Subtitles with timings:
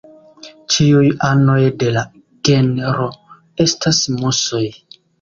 [0.75, 2.05] Ĉiuj anoj de la
[2.51, 3.13] genro
[3.71, 4.69] estas musoj.